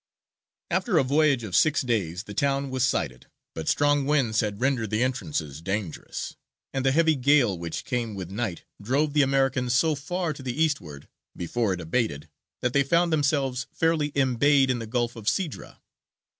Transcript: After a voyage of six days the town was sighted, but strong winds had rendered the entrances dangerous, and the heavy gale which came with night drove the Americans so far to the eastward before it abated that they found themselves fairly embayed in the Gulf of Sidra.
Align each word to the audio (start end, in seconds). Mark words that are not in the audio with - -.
After 0.71 0.97
a 0.97 1.03
voyage 1.03 1.43
of 1.43 1.55
six 1.55 1.83
days 1.83 2.23
the 2.23 2.33
town 2.33 2.71
was 2.71 2.83
sighted, 2.83 3.27
but 3.53 3.67
strong 3.67 4.07
winds 4.07 4.39
had 4.39 4.59
rendered 4.59 4.89
the 4.89 5.03
entrances 5.03 5.61
dangerous, 5.61 6.35
and 6.73 6.83
the 6.83 6.91
heavy 6.91 7.13
gale 7.13 7.55
which 7.55 7.85
came 7.85 8.15
with 8.15 8.31
night 8.31 8.63
drove 8.81 9.13
the 9.13 9.21
Americans 9.21 9.75
so 9.75 9.93
far 9.93 10.33
to 10.33 10.41
the 10.41 10.59
eastward 10.59 11.07
before 11.37 11.73
it 11.73 11.81
abated 11.81 12.29
that 12.61 12.73
they 12.73 12.81
found 12.81 13.13
themselves 13.13 13.67
fairly 13.73 14.11
embayed 14.15 14.71
in 14.71 14.79
the 14.79 14.87
Gulf 14.87 15.15
of 15.15 15.27
Sidra. 15.29 15.79